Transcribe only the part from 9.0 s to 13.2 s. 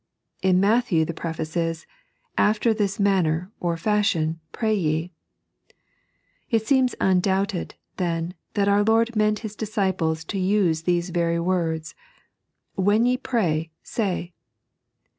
meant His disciples to use these very words." fTAem ye